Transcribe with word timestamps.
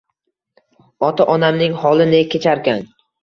Ota-onamning 1.09 1.77
holi 1.83 2.09
ne 2.15 2.23
kecharkan 2.33 2.83